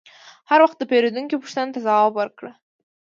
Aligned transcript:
هر 0.49 0.59
وخت 0.63 0.77
د 0.79 0.83
پیرودونکي 0.91 1.35
پوښتنو 1.41 1.73
ته 1.75 1.79
ځواب 1.85 2.11
ورکړه. 2.15 2.51